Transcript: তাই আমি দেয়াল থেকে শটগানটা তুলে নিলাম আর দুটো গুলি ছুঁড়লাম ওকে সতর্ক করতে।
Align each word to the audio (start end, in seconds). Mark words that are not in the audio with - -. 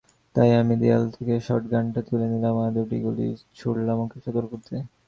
তাই 0.35 0.49
আমি 0.61 0.75
দেয়াল 0.81 1.03
থেকে 1.15 1.33
শটগানটা 1.47 2.01
তুলে 2.07 2.25
নিলাম 2.33 2.55
আর 2.63 2.71
দুটো 2.75 2.95
গুলি 3.05 3.25
ছুঁড়লাম 3.57 3.97
ওকে 4.03 4.17
সতর্ক 4.25 4.49
করতে। 4.53 4.75